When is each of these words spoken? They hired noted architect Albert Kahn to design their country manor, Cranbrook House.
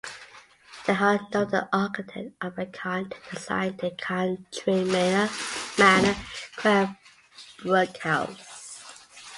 They 0.87 0.95
hired 0.95 1.31
noted 1.31 1.67
architect 1.71 2.31
Albert 2.41 2.73
Kahn 2.73 3.07
to 3.11 3.15
design 3.29 3.77
their 3.77 3.91
country 3.91 4.83
manor, 4.83 6.15
Cranbrook 6.55 7.97
House. 7.99 8.81